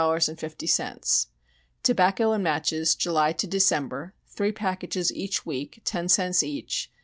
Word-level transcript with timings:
50 0.01 0.67
Tobacco 1.83 2.31
and 2.31 2.43
matches, 2.43 2.95
July 2.95 3.33
to 3.33 3.45
December, 3.45 4.15
three 4.25 4.51
packages 4.51 5.13
each 5.13 5.45
week, 5.45 5.79
ten 5.85 6.09
cents 6.09 6.41
each 6.41 6.89